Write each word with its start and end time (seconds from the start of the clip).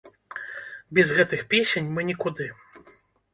Без 0.97 1.11
гэтых 1.17 1.43
песень 1.51 1.93
мы 1.99 2.07
нікуды! 2.09 2.49